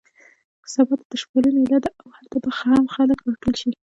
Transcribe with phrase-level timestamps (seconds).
[0.73, 3.71] سبا ته د شپولې مېله ده او هلته به هم خلک راټول شي.